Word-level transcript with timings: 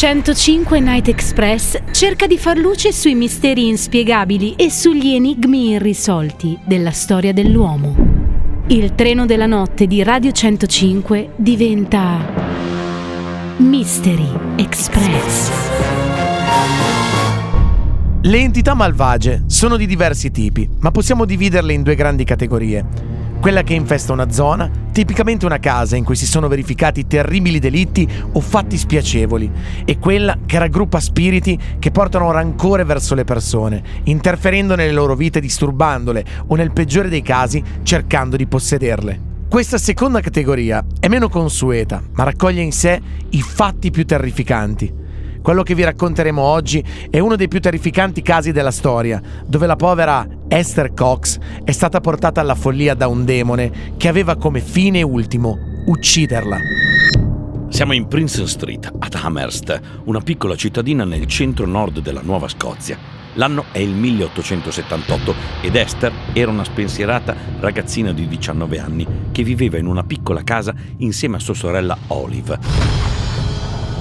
105 0.00 0.80
Night 0.80 1.08
Express 1.08 1.78
cerca 1.90 2.26
di 2.26 2.38
far 2.38 2.56
luce 2.56 2.90
sui 2.90 3.14
misteri 3.14 3.68
inspiegabili 3.68 4.54
e 4.54 4.70
sugli 4.70 5.12
enigmi 5.12 5.72
irrisolti 5.72 6.58
della 6.64 6.90
storia 6.90 7.34
dell'uomo. 7.34 7.94
Il 8.68 8.94
treno 8.94 9.26
della 9.26 9.44
notte 9.44 9.86
di 9.86 10.02
Radio 10.02 10.32
105 10.32 11.32
diventa 11.36 12.16
Mystery 13.58 14.32
Express. 14.56 15.50
Le 18.22 18.38
entità 18.38 18.72
malvagie 18.72 19.42
sono 19.48 19.76
di 19.76 19.84
diversi 19.84 20.30
tipi, 20.30 20.66
ma 20.78 20.90
possiamo 20.92 21.26
dividerle 21.26 21.74
in 21.74 21.82
due 21.82 21.94
grandi 21.94 22.24
categorie 22.24 23.10
quella 23.40 23.62
che 23.62 23.72
infesta 23.72 24.12
una 24.12 24.30
zona, 24.30 24.70
tipicamente 24.92 25.46
una 25.46 25.58
casa 25.58 25.96
in 25.96 26.04
cui 26.04 26.14
si 26.14 26.26
sono 26.26 26.46
verificati 26.46 27.06
terribili 27.06 27.58
delitti 27.58 28.06
o 28.32 28.40
fatti 28.40 28.76
spiacevoli, 28.76 29.50
e 29.86 29.98
quella 29.98 30.38
che 30.44 30.58
raggruppa 30.58 31.00
spiriti 31.00 31.58
che 31.78 31.90
portano 31.90 32.30
rancore 32.30 32.84
verso 32.84 33.14
le 33.14 33.24
persone, 33.24 33.82
interferendo 34.04 34.76
nelle 34.76 34.92
loro 34.92 35.16
vite 35.16 35.40
disturbandole 35.40 36.24
o 36.48 36.54
nel 36.54 36.72
peggiore 36.72 37.08
dei 37.08 37.22
casi 37.22 37.62
cercando 37.82 38.36
di 38.36 38.46
possederle. 38.46 39.28
Questa 39.48 39.78
seconda 39.78 40.20
categoria 40.20 40.84
è 41.00 41.08
meno 41.08 41.28
consueta, 41.28 42.02
ma 42.12 42.24
raccoglie 42.24 42.62
in 42.62 42.72
sé 42.72 43.00
i 43.30 43.40
fatti 43.40 43.90
più 43.90 44.04
terrificanti 44.04 44.99
quello 45.42 45.62
che 45.62 45.74
vi 45.74 45.84
racconteremo 45.84 46.40
oggi 46.40 46.84
è 47.08 47.18
uno 47.18 47.36
dei 47.36 47.48
più 47.48 47.60
terrificanti 47.60 48.22
casi 48.22 48.52
della 48.52 48.70
storia, 48.70 49.20
dove 49.46 49.66
la 49.66 49.76
povera 49.76 50.26
Esther 50.48 50.92
Cox 50.92 51.38
è 51.64 51.70
stata 51.70 52.00
portata 52.00 52.40
alla 52.40 52.54
follia 52.54 52.94
da 52.94 53.06
un 53.08 53.24
demone 53.24 53.94
che 53.96 54.08
aveva 54.08 54.36
come 54.36 54.60
fine 54.60 55.02
ultimo 55.02 55.58
ucciderla. 55.86 56.58
Siamo 57.68 57.92
in 57.92 58.08
Princeton 58.08 58.48
Street, 58.48 58.90
ad 58.98 59.14
Amherst, 59.14 59.80
una 60.04 60.20
piccola 60.20 60.56
cittadina 60.56 61.04
nel 61.04 61.26
centro-nord 61.26 62.00
della 62.00 62.20
Nuova 62.22 62.48
Scozia. 62.48 62.98
L'anno 63.34 63.66
è 63.70 63.78
il 63.78 63.90
1878 63.90 65.34
ed 65.62 65.76
Esther 65.76 66.12
era 66.32 66.50
una 66.50 66.64
spensierata 66.64 67.34
ragazzina 67.60 68.12
di 68.12 68.26
19 68.26 68.78
anni 68.80 69.06
che 69.30 69.44
viveva 69.44 69.78
in 69.78 69.86
una 69.86 70.02
piccola 70.02 70.42
casa 70.42 70.74
insieme 70.98 71.36
a 71.36 71.40
sua 71.40 71.54
sorella 71.54 71.96
Olive 72.08 73.09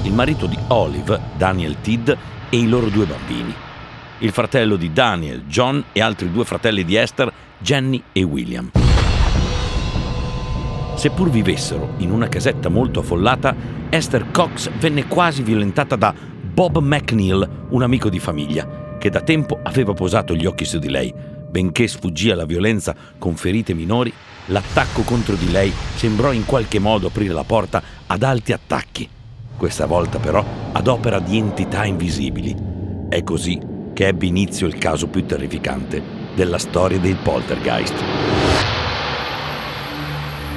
il 0.09 0.15
marito 0.15 0.47
di 0.47 0.57
Olive, 0.69 1.19
Daniel 1.37 1.81
Tidd, 1.81 2.09
e 2.09 2.57
i 2.57 2.67
loro 2.67 2.89
due 2.89 3.05
bambini. 3.05 3.53
Il 4.19 4.31
fratello 4.31 4.75
di 4.75 4.91
Daniel, 4.91 5.45
John, 5.45 5.83
e 5.91 6.01
altri 6.01 6.31
due 6.31 6.45
fratelli 6.45 6.83
di 6.83 6.95
Esther, 6.95 7.31
Jenny 7.59 8.01
e 8.11 8.23
William. 8.23 8.71
Seppur 10.95 11.29
vivessero 11.29 11.93
in 11.97 12.11
una 12.11 12.27
casetta 12.27 12.69
molto 12.69 13.01
affollata, 13.01 13.55
Esther 13.89 14.31
Cox 14.31 14.71
venne 14.79 15.05
quasi 15.05 15.43
violentata 15.43 15.95
da 15.95 16.11
Bob 16.11 16.79
McNeil, 16.79 17.67
un 17.69 17.83
amico 17.83 18.09
di 18.09 18.19
famiglia, 18.19 18.97
che 18.97 19.11
da 19.11 19.21
tempo 19.21 19.59
aveva 19.61 19.93
posato 19.93 20.33
gli 20.33 20.47
occhi 20.47 20.65
su 20.65 20.79
di 20.79 20.89
lei. 20.89 21.13
Benché 21.49 21.87
sfuggì 21.87 22.31
alla 22.31 22.45
violenza 22.45 22.95
con 23.19 23.35
ferite 23.35 23.75
minori, 23.75 24.11
l'attacco 24.47 25.03
contro 25.03 25.35
di 25.35 25.51
lei 25.51 25.71
sembrò 25.95 26.31
in 26.31 26.45
qualche 26.45 26.79
modo 26.79 27.07
aprire 27.07 27.33
la 27.33 27.43
porta 27.43 27.81
ad 28.07 28.23
altri 28.23 28.53
attacchi 28.53 29.09
questa 29.59 29.85
volta 29.85 30.17
però 30.19 30.43
ad 30.71 30.87
opera 30.87 31.19
di 31.19 31.37
entità 31.37 31.83
invisibili. 31.83 32.55
È 33.09 33.21
così 33.23 33.59
che 33.93 34.07
ebbe 34.07 34.25
inizio 34.25 34.65
il 34.65 34.77
caso 34.77 35.07
più 35.07 35.25
terrificante 35.25 36.01
della 36.33 36.57
storia 36.57 36.97
del 36.97 37.17
poltergeist. 37.17 37.93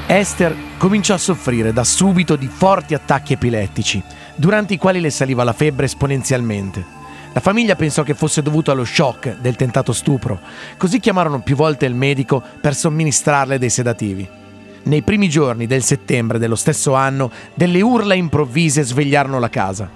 Esther 0.07 0.55
cominciò 0.79 1.15
a 1.15 1.19
soffrire 1.19 1.73
da 1.73 1.83
subito 1.83 2.37
di 2.37 2.47
forti 2.47 2.95
attacchi 2.95 3.33
epilettici, 3.33 4.01
durante 4.37 4.75
i 4.75 4.79
quali 4.79 5.01
le 5.01 5.11
saliva 5.11 5.43
la 5.43 5.53
febbre 5.53 5.87
esponenzialmente. 5.87 7.01
La 7.33 7.41
famiglia 7.41 7.75
pensò 7.75 8.03
che 8.03 8.15
fosse 8.15 8.43
dovuto 8.43 8.71
allo 8.71 8.85
shock 8.85 9.39
del 9.41 9.57
tentato 9.57 9.93
stupro, 9.93 10.39
così 10.77 11.01
chiamarono 11.01 11.41
più 11.41 11.57
volte 11.57 11.87
il 11.87 11.95
medico 11.95 12.43
per 12.61 12.75
somministrarle 12.75 13.59
dei 13.59 13.71
sedativi. 13.71 14.41
Nei 14.85 15.03
primi 15.03 15.29
giorni 15.29 15.67
del 15.67 15.85
settembre 15.85 16.39
dello 16.39 16.57
stesso 16.57 16.95
anno, 16.95 17.31
delle 17.55 17.81
urla 17.81 18.15
improvvise 18.15 18.83
svegliarono 18.83 19.39
la 19.39 19.49
casa. 19.49 19.89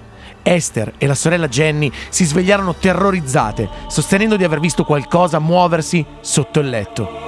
Esther 0.43 0.93
e 0.97 1.07
la 1.07 1.15
sorella 1.15 1.49
Jenny 1.49 1.91
si 2.07 2.23
svegliarono 2.23 2.73
terrorizzate, 2.73 3.67
sostenendo 3.87 4.37
di 4.37 4.45
aver 4.45 4.61
visto 4.61 4.85
qualcosa 4.85 5.39
muoversi 5.39 6.05
sotto 6.21 6.61
il 6.61 6.69
letto. 6.69 7.25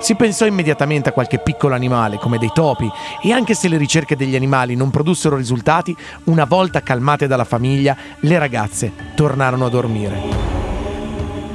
Si 0.00 0.16
pensò 0.16 0.44
immediatamente 0.44 1.08
a 1.08 1.12
qualche 1.12 1.38
piccolo 1.38 1.74
animale, 1.74 2.18
come 2.18 2.38
dei 2.38 2.50
topi, 2.52 2.90
e 3.22 3.32
anche 3.32 3.54
se 3.54 3.68
le 3.68 3.76
ricerche 3.76 4.16
degli 4.16 4.34
animali 4.34 4.74
non 4.74 4.90
produssero 4.90 5.36
risultati, 5.36 5.96
una 6.24 6.44
volta 6.44 6.82
calmate 6.82 7.28
dalla 7.28 7.44
famiglia, 7.44 7.96
le 8.20 8.38
ragazze 8.38 8.92
tornarono 9.14 9.66
a 9.66 9.70
dormire. 9.70 10.22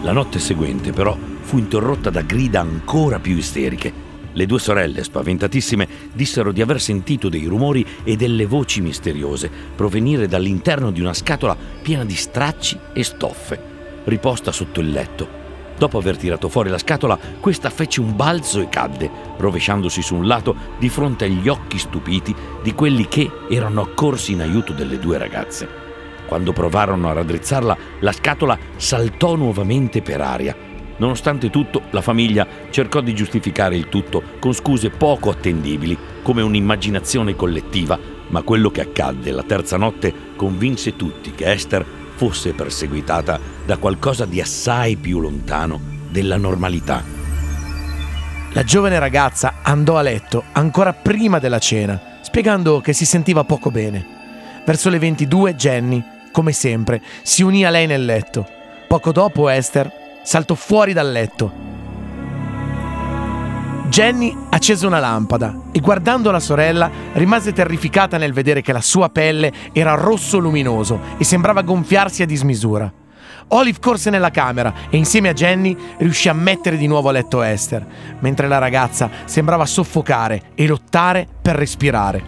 La 0.04 0.12
notte 0.12 0.40
seguente, 0.40 0.92
però, 0.92 1.18
fu 1.42 1.58
interrotta 1.58 2.10
da 2.10 2.22
grida 2.22 2.62
ancora 2.62 3.20
più 3.20 3.36
isteriche. 3.36 4.13
Le 4.34 4.46
due 4.48 4.60
sorelle, 4.60 5.04
spaventatissime, 5.04 5.88
dissero 6.12 6.52
di 6.52 6.62
aver 6.62 6.82
sentito 6.82 7.30
dei 7.30 7.46
rumori 7.46 7.86
e 8.04 8.16
delle 8.16 8.46
voci 8.46 8.82
misteriose 8.82 9.50
provenire 9.76 10.28
dall'interno 10.28 10.92
di 10.92 11.02
una 11.02 11.14
scatola 11.14 11.56
piena 11.82 12.04
di 12.04 12.16
stracci 12.16 12.78
e 12.94 13.04
stoffe, 13.04 13.60
riposta 14.06 14.52
sotto 14.52 14.80
il 14.80 14.90
letto. 14.90 15.42
Dopo 15.78 15.98
aver 15.98 16.18
tirato 16.18 16.50
fuori 16.50 16.70
la 16.70 16.78
scatola, 16.78 17.18
questa 17.40 17.70
fece 17.70 18.00
un 18.00 18.16
balzo 18.16 18.60
e 18.60 18.70
cadde, 18.70 19.10
rovesciandosi 19.38 20.02
su 20.02 20.16
un 20.16 20.26
lato 20.26 20.56
di 20.80 20.90
fronte 20.90 21.26
agli 21.26 21.48
occhi 21.48 21.78
stupiti 21.78 22.34
di 22.62 22.74
quelli 22.74 23.08
che 23.08 23.30
erano 23.50 23.82
accorsi 23.82 24.32
in 24.32 24.42
aiuto 24.42 24.74
delle 24.74 24.98
due 25.00 25.18
ragazze. 25.18 25.82
Quando 26.26 26.54
provarono 26.54 27.10
a 27.10 27.14
raddrizzarla, 27.14 27.78
la 28.00 28.12
scatola 28.12 28.58
saltò 28.78 29.36
nuovamente 29.36 30.02
per 30.02 30.22
aria 30.22 30.56
Nonostante 30.98 31.50
tutto, 31.50 31.84
la 31.90 32.02
famiglia 32.02 32.48
cercò 32.70 33.02
di 33.02 33.16
giustificare 33.16 33.76
il 33.76 33.90
tutto 33.90 34.22
con 34.40 34.54
scuse 34.54 34.90
poco 34.90 35.32
attendibili, 35.32 35.98
come 36.22 36.42
un'immaginazione 36.42 37.36
collettiva, 37.36 37.98
ma 38.28 38.42
quello 38.44 38.70
che 38.70 38.82
accadde 38.82 39.32
la 39.32 39.44
terza 39.44 39.78
notte 39.78 40.14
convinse 40.36 40.96
tutti 40.96 41.32
che 41.32 41.52
Esther 41.52 41.86
fosse 42.16 42.54
perseguitata 42.54 43.40
da 43.66 43.78
qualcosa 43.78 44.26
di 44.26 44.40
assai 44.40 44.96
più 44.96 45.20
lontano 45.20 45.80
della 46.10 46.38
normalità. 46.38 47.04
La 48.54 48.64
giovane 48.64 49.00
ragazza 49.00 49.56
andò 49.64 49.98
a 49.98 50.04
letto 50.04 50.44
ancora 50.52 50.94
prima 50.94 51.40
della 51.40 51.58
cena, 51.58 52.20
spiegando 52.22 52.82
che 52.82 52.94
si 52.94 53.06
sentiva 53.06 53.44
poco 53.44 53.72
bene. 53.72 54.06
Verso 54.64 54.90
le 54.90 55.00
22 55.00 55.56
Jenny, 55.56 56.04
come 56.32 56.52
sempre, 56.52 57.02
si 57.24 57.42
unì 57.42 57.66
a 57.66 57.72
lei 57.72 57.88
nel 57.88 58.06
letto. 58.06 58.48
Poco 58.88 59.12
dopo 59.12 59.50
Esther 59.50 60.02
saltò 60.24 60.56
fuori 60.56 60.94
dal 60.94 61.12
letto. 61.12 61.72
Jenny 63.94 64.36
accese 64.50 64.88
una 64.88 65.00
lampada 65.00 65.66
e 65.72 65.80
guardando 65.80 66.32
la 66.32 66.40
sorella 66.40 66.90
rimase 67.14 67.54
terrificata 67.54 68.18
nel 68.18 68.34
vedere 68.34 68.62
che 68.62 68.74
la 68.74 68.82
sua 68.82 69.10
pelle 69.10 69.52
era 69.72 69.94
rosso 69.94 70.40
luminoso 70.40 71.00
e 71.18 71.24
sembrava 71.24 71.62
gonfiarsi 71.62 72.24
a 72.24 72.26
dismisura. 72.26 72.92
Olive 73.50 73.80
corse 73.80 74.10
nella 74.10 74.32
camera 74.32 74.74
e 74.90 74.98
insieme 74.98 75.30
a 75.30 75.34
Jenny 75.34 75.78
riuscì 75.98 76.28
a 76.28 76.34
mettere 76.34 76.78
di 76.78 76.88
nuovo 76.88 77.10
a 77.10 77.12
letto 77.12 77.44
Esther, 77.44 77.86
mentre 78.20 78.48
la 78.48 78.58
ragazza 78.58 79.12
sembrava 79.26 79.68
soffocare 79.68 80.52
e 80.56 80.66
lottare 80.66 81.28
per 81.40 81.56
respirare. 81.56 82.24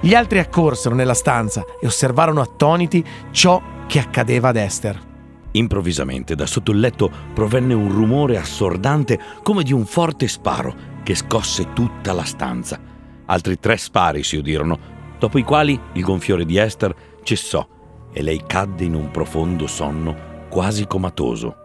Gli 0.00 0.14
altri 0.14 0.38
accorsero 0.38 0.94
nella 0.94 1.12
stanza 1.12 1.62
e 1.78 1.86
osservarono 1.86 2.40
attoniti 2.40 3.04
ciò 3.32 3.60
che 3.86 3.98
accadeva 3.98 4.48
ad 4.48 4.56
Esther. 4.56 5.09
Improvvisamente 5.52 6.34
da 6.34 6.46
sotto 6.46 6.70
il 6.70 6.78
letto 6.78 7.10
provenne 7.34 7.74
un 7.74 7.90
rumore 7.90 8.38
assordante 8.38 9.18
come 9.42 9.62
di 9.62 9.72
un 9.72 9.84
forte 9.84 10.28
sparo 10.28 10.74
che 11.02 11.14
scosse 11.14 11.72
tutta 11.72 12.12
la 12.12 12.24
stanza. 12.24 12.78
Altri 13.26 13.58
tre 13.58 13.76
spari 13.76 14.22
si 14.22 14.36
udirono, 14.36 14.78
dopo 15.18 15.38
i 15.38 15.42
quali 15.42 15.78
il 15.92 16.02
gonfiore 16.02 16.44
di 16.44 16.56
Esther 16.56 16.94
cessò 17.22 17.66
e 18.12 18.22
lei 18.22 18.42
cadde 18.46 18.84
in 18.84 18.94
un 18.94 19.10
profondo 19.10 19.66
sonno 19.66 20.28
quasi 20.48 20.86
comatoso. 20.86 21.56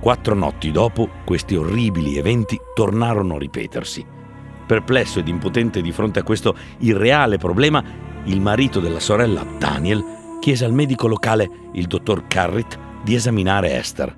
Quattro 0.00 0.34
notti 0.34 0.72
dopo 0.72 1.08
questi 1.24 1.54
orribili 1.54 2.16
eventi 2.16 2.58
tornarono 2.74 3.36
a 3.36 3.38
ripetersi. 3.38 4.04
Perplesso 4.66 5.20
ed 5.20 5.28
impotente 5.28 5.80
di 5.80 5.92
fronte 5.92 6.18
a 6.18 6.24
questo 6.24 6.56
irreale 6.78 7.38
problema, 7.38 7.82
il 8.24 8.40
marito 8.40 8.80
della 8.80 9.00
sorella, 9.00 9.44
Daniel, 9.58 10.21
chiese 10.42 10.64
al 10.64 10.72
medico 10.72 11.06
locale, 11.06 11.48
il 11.74 11.86
dottor 11.86 12.26
Carritt, 12.26 12.76
di 13.04 13.14
esaminare 13.14 13.78
Esther. 13.78 14.12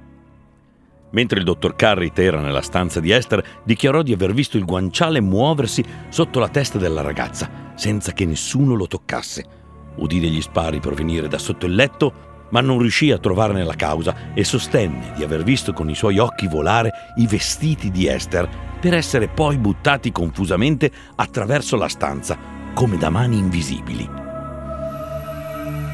Mentre 1.11 1.39
il 1.39 1.45
dottor 1.45 1.77
Carritt 1.77 2.19
era 2.19 2.41
nella 2.41 2.63
stanza 2.63 2.99
di 2.99 3.11
Esther, 3.11 3.61
dichiarò 3.63 4.01
di 4.01 4.15
aver 4.15 4.33
visto 4.33 4.57
il 4.57 4.65
guanciale 4.65 5.21
muoversi 5.21 5.85
sotto 6.09 6.41
la 6.41 6.49
testa 6.49 6.79
della 6.79 7.03
ragazza, 7.03 7.73
senza 7.75 8.13
che 8.13 8.25
nessuno 8.25 8.73
lo 8.73 8.87
toccasse. 8.87 9.45
Udì 9.97 10.19
degli 10.19 10.41
spari 10.41 10.81
provenire 10.81 11.29
da 11.29 11.37
sotto 11.37 11.67
il 11.67 11.75
letto, 11.75 12.47
ma 12.49 12.63
non 12.63 12.79
riuscì 12.79 13.11
a 13.11 13.19
trovarne 13.19 13.63
la 13.63 13.75
causa 13.75 14.33
e 14.33 14.45
sostenne 14.45 15.13
di 15.15 15.25
aver 15.25 15.43
visto 15.43 15.75
con 15.75 15.91
i 15.91 15.95
suoi 15.95 16.17
occhi 16.17 16.49
volare 16.49 16.91
i 17.17 17.27
vestiti 17.27 17.91
di 17.91 18.09
Esther 18.09 18.49
per 18.81 18.95
essere 18.95 19.29
poi 19.29 19.59
buttati 19.59 20.11
confusamente 20.11 20.91
attraverso 21.17 21.77
la 21.77 21.89
stanza, 21.89 22.39
come 22.73 22.97
da 22.97 23.11
mani 23.11 23.37
invisibili. 23.37 24.24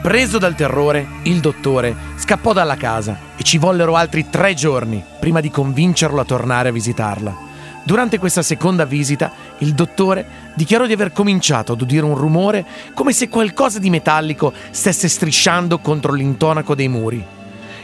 Preso 0.02 0.38
dal 0.38 0.54
terrore, 0.54 1.06
il 1.24 1.40
dottore 1.40 1.94
scappò 2.16 2.52
dalla 2.52 2.76
casa 2.76 3.18
e 3.36 3.42
ci 3.42 3.58
vollero 3.58 3.96
altri 3.96 4.30
tre 4.30 4.54
giorni 4.54 5.04
prima 5.18 5.40
di 5.40 5.50
convincerlo 5.50 6.20
a 6.20 6.24
tornare 6.24 6.70
a 6.70 6.72
visitarla. 6.72 7.48
Durante 7.82 8.18
questa 8.18 8.42
seconda 8.42 8.84
visita, 8.84 9.30
il 9.58 9.74
dottore 9.74 10.52
dichiarò 10.54 10.86
di 10.86 10.92
aver 10.92 11.12
cominciato 11.12 11.72
ad 11.72 11.80
udire 11.80 12.04
un 12.04 12.14
rumore 12.14 12.64
come 12.94 13.12
se 13.12 13.28
qualcosa 13.28 13.78
di 13.78 13.90
metallico 13.90 14.52
stesse 14.70 15.08
strisciando 15.08 15.78
contro 15.78 16.12
l'intonaco 16.12 16.74
dei 16.74 16.88
muri. 16.88 17.22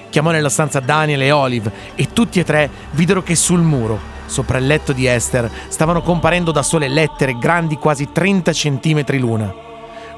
Chiamò 0.08 0.30
nella 0.30 0.48
stanza 0.48 0.80
Daniel 0.80 1.22
e 1.22 1.30
Olive 1.32 1.72
e 1.94 2.12
tutti 2.12 2.40
e 2.40 2.44
tre 2.44 2.70
videro 2.92 3.22
che 3.22 3.34
sul 3.34 3.60
muro, 3.60 3.98
sopra 4.26 4.58
il 4.58 4.66
letto 4.66 4.92
di 4.92 5.06
Esther, 5.06 5.50
stavano 5.68 6.02
comparendo 6.02 6.50
da 6.50 6.62
sole 6.62 6.88
lettere 6.88 7.38
grandi 7.38 7.76
quasi 7.76 8.08
30 8.12 8.52
centimetri 8.52 9.18
l'una. 9.18 9.65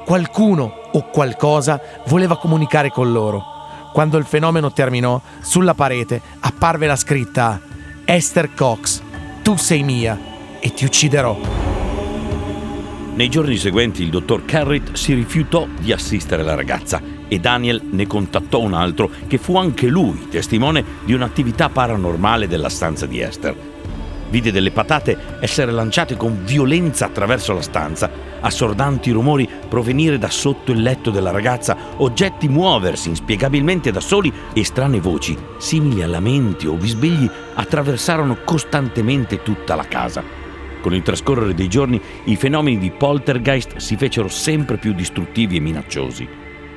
Qualcuno 0.05 0.73
o 0.91 1.09
qualcosa 1.09 1.79
voleva 2.07 2.37
comunicare 2.37 2.89
con 2.89 3.11
loro. 3.11 3.43
Quando 3.93 4.17
il 4.17 4.25
fenomeno 4.25 4.71
terminò, 4.71 5.19
sulla 5.41 5.73
parete 5.73 6.21
apparve 6.39 6.87
la 6.87 6.95
scritta 6.95 7.59
Esther 8.05 8.53
Cox, 8.53 9.01
tu 9.41 9.55
sei 9.57 9.83
mia 9.83 10.17
e 10.59 10.73
ti 10.73 10.85
ucciderò. 10.85 11.37
Nei 13.13 13.29
giorni 13.29 13.57
seguenti 13.57 14.01
il 14.01 14.09
dottor 14.09 14.45
Carrot 14.45 14.93
si 14.93 15.13
rifiutò 15.13 15.67
di 15.79 15.91
assistere 15.91 16.41
la 16.41 16.55
ragazza 16.55 17.01
e 17.27 17.39
Daniel 17.39 17.81
ne 17.91 18.07
contattò 18.07 18.61
un 18.61 18.73
altro 18.73 19.11
che 19.27 19.37
fu 19.37 19.57
anche 19.57 19.87
lui 19.87 20.27
testimone 20.29 20.83
di 21.03 21.13
un'attività 21.13 21.69
paranormale 21.69 22.47
della 22.47 22.69
stanza 22.69 23.05
di 23.05 23.19
Esther. 23.19 23.78
Vide 24.29 24.51
delle 24.51 24.69
patate 24.69 25.17
essere 25.39 25.71
lanciate 25.71 26.15
con 26.15 26.43
violenza 26.43 27.05
attraverso 27.05 27.53
la 27.53 27.63
stanza, 27.63 28.09
assordanti 28.41 29.09
rumori 29.09 29.49
provenire 29.67 30.19
da 30.19 30.29
sotto 30.29 30.71
il 30.71 30.81
letto 30.83 31.09
della 31.09 31.31
ragazza, 31.31 31.75
oggetti 31.97 32.47
muoversi 32.47 33.09
inspiegabilmente 33.09 33.91
da 33.91 33.99
soli 33.99 34.31
e 34.53 34.63
strane 34.63 34.99
voci, 34.99 35.35
simili 35.57 36.03
a 36.03 36.07
lamenti 36.07 36.67
o 36.67 36.75
bisbegli, 36.75 37.29
attraversarono 37.55 38.37
costantemente 38.45 39.41
tutta 39.41 39.73
la 39.75 39.87
casa. 39.87 40.23
Con 40.79 40.93
il 40.93 41.01
trascorrere 41.01 41.55
dei 41.55 41.67
giorni 41.67 41.99
i 42.25 42.35
fenomeni 42.35 42.77
di 42.77 42.91
poltergeist 42.91 43.77
si 43.77 43.97
fecero 43.97 44.27
sempre 44.27 44.77
più 44.77 44.93
distruttivi 44.93 45.57
e 45.57 45.59
minacciosi. 45.59 46.27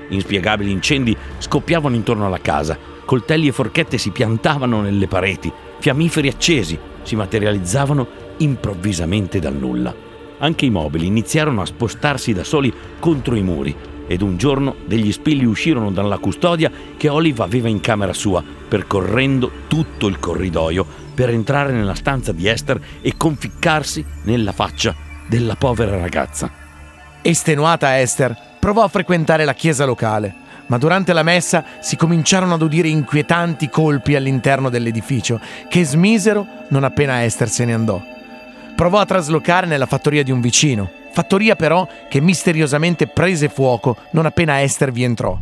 Inspiegabili 0.08 0.70
incendi 0.70 1.14
scoppiavano 1.36 1.94
intorno 1.94 2.26
alla 2.26 2.40
casa, 2.40 2.78
coltelli 3.04 3.48
e 3.48 3.52
forchette 3.52 3.98
si 3.98 4.10
piantavano 4.10 4.80
nelle 4.80 5.06
pareti, 5.06 5.52
fiammiferi 5.78 6.28
accesi 6.28 6.78
si 7.02 7.16
materializzavano 7.16 8.06
improvvisamente 8.38 9.38
dal 9.38 9.54
nulla. 9.54 9.94
Anche 10.38 10.66
i 10.66 10.70
mobili 10.70 11.06
iniziarono 11.06 11.60
a 11.62 11.66
spostarsi 11.66 12.32
da 12.32 12.44
soli 12.44 12.72
contro 12.98 13.36
i 13.36 13.42
muri 13.42 13.74
ed 14.06 14.22
un 14.22 14.36
giorno 14.36 14.74
degli 14.86 15.12
spilli 15.12 15.44
uscirono 15.44 15.90
dalla 15.90 16.18
custodia 16.18 16.70
che 16.96 17.08
Olive 17.08 17.42
aveva 17.42 17.68
in 17.68 17.80
camera 17.80 18.12
sua, 18.12 18.42
percorrendo 18.68 19.50
tutto 19.68 20.06
il 20.06 20.18
corridoio 20.18 20.84
per 21.14 21.30
entrare 21.30 21.72
nella 21.72 21.94
stanza 21.94 22.32
di 22.32 22.48
Esther 22.48 22.80
e 23.00 23.16
conficcarsi 23.16 24.04
nella 24.24 24.52
faccia 24.52 24.94
della 25.28 25.54
povera 25.54 25.98
ragazza. 25.98 26.50
Estenuata 27.22 28.00
Esther 28.00 28.36
provò 28.58 28.82
a 28.82 28.88
frequentare 28.88 29.44
la 29.44 29.54
chiesa 29.54 29.84
locale, 29.84 30.34
ma 30.72 30.78
durante 30.78 31.12
la 31.12 31.22
messa 31.22 31.64
si 31.80 31.96
cominciarono 31.96 32.54
ad 32.54 32.62
udire 32.62 32.88
inquietanti 32.88 33.68
colpi 33.68 34.16
all'interno 34.16 34.70
dell'edificio, 34.70 35.38
che 35.68 35.84
smisero 35.84 36.46
non 36.68 36.82
appena 36.82 37.24
Esther 37.24 37.50
se 37.50 37.66
ne 37.66 37.74
andò. 37.74 38.00
Provò 38.74 38.98
a 38.98 39.04
traslocare 39.04 39.66
nella 39.66 39.84
fattoria 39.84 40.22
di 40.22 40.30
un 40.30 40.40
vicino, 40.40 40.90
fattoria 41.12 41.56
però 41.56 41.86
che 42.08 42.22
misteriosamente 42.22 43.06
prese 43.06 43.50
fuoco 43.50 43.98
non 44.12 44.24
appena 44.24 44.62
Esther 44.62 44.92
vi 44.92 45.02
entrò. 45.02 45.38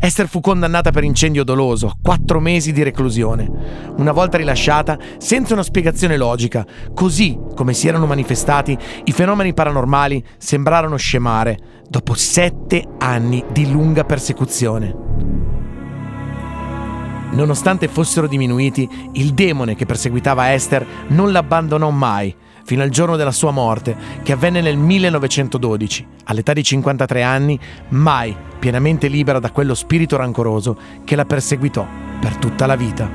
Esther 0.00 0.28
fu 0.28 0.40
condannata 0.40 0.90
per 0.90 1.04
incendio 1.04 1.44
doloso, 1.44 1.94
quattro 2.02 2.40
mesi 2.40 2.72
di 2.72 2.82
reclusione. 2.82 3.50
Una 3.96 4.12
volta 4.12 4.36
rilasciata, 4.36 4.98
senza 5.18 5.54
una 5.54 5.62
spiegazione 5.62 6.16
logica, 6.16 6.66
così 6.92 7.38
come 7.54 7.72
si 7.72 7.88
erano 7.88 8.06
manifestati, 8.06 8.76
i 9.04 9.12
fenomeni 9.12 9.54
paranormali 9.54 10.24
sembrarono 10.36 10.96
scemare 10.96 11.58
dopo 11.88 12.14
sette 12.14 12.84
anni 12.98 13.44
di 13.52 13.70
lunga 13.70 14.04
persecuzione. 14.04 14.94
Nonostante 17.30 17.88
fossero 17.88 18.28
diminuiti, 18.28 18.88
il 19.14 19.32
demone 19.34 19.74
che 19.74 19.86
perseguitava 19.86 20.52
Esther 20.52 20.86
non 21.08 21.32
l'abbandonò 21.32 21.90
mai, 21.90 22.34
fino 22.64 22.82
al 22.82 22.90
giorno 22.90 23.16
della 23.16 23.32
sua 23.32 23.50
morte, 23.50 23.96
che 24.22 24.32
avvenne 24.32 24.60
nel 24.60 24.76
1912, 24.76 26.06
all'età 26.24 26.52
di 26.52 26.62
53 26.62 27.22
anni, 27.22 27.58
mai 27.90 28.34
pienamente 28.58 29.08
libera 29.08 29.38
da 29.38 29.50
quello 29.50 29.74
spirito 29.74 30.16
rancoroso 30.16 30.76
che 31.04 31.16
la 31.16 31.24
perseguitò 31.24 31.86
per 32.20 32.36
tutta 32.36 32.66
la 32.66 32.76
vita. 32.76 33.08